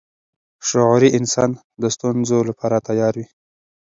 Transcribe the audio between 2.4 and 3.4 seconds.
لپاره تیار وي.